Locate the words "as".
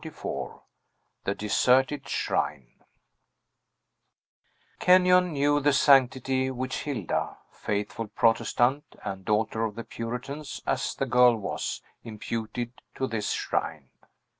10.65-10.95